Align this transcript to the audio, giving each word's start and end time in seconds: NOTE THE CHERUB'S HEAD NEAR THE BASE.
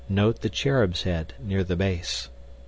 NOTE 0.09 0.41
THE 0.41 0.49
CHERUB'S 0.49 1.03
HEAD 1.03 1.35
NEAR 1.43 1.63
THE 1.63 1.75
BASE. 1.75 2.29